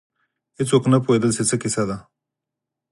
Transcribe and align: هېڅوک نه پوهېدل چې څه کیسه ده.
هېڅوک 0.57 0.83
نه 0.91 0.97
پوهېدل 1.05 1.31
چې 1.37 1.43
څه 1.49 1.55
کیسه 1.61 1.83
ده. 1.89 1.97